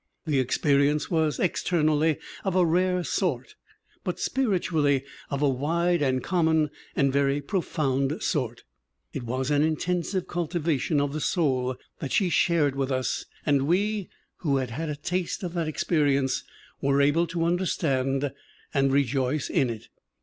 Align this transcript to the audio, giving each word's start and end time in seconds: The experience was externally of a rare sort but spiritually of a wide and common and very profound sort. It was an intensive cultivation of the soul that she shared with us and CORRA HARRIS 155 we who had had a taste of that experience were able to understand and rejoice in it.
The 0.25 0.39
experience 0.39 1.11
was 1.11 1.37
externally 1.39 2.17
of 2.43 2.55
a 2.55 2.65
rare 2.65 3.03
sort 3.03 3.53
but 4.03 4.19
spiritually 4.19 5.03
of 5.29 5.43
a 5.43 5.47
wide 5.47 6.01
and 6.01 6.23
common 6.23 6.71
and 6.95 7.13
very 7.13 7.39
profound 7.39 8.23
sort. 8.23 8.63
It 9.13 9.21
was 9.21 9.51
an 9.51 9.61
intensive 9.61 10.27
cultivation 10.27 10.99
of 10.99 11.13
the 11.13 11.21
soul 11.21 11.75
that 11.99 12.11
she 12.11 12.29
shared 12.29 12.75
with 12.75 12.91
us 12.91 13.25
and 13.45 13.59
CORRA 13.59 13.67
HARRIS 13.77 13.95
155 14.41 14.49
we 14.49 14.49
who 14.49 14.57
had 14.57 14.71
had 14.71 14.89
a 14.89 14.95
taste 14.99 15.43
of 15.43 15.53
that 15.53 15.67
experience 15.67 16.45
were 16.81 16.99
able 16.99 17.27
to 17.27 17.43
understand 17.43 18.31
and 18.73 18.91
rejoice 18.91 19.51
in 19.51 19.69
it. 19.69 19.87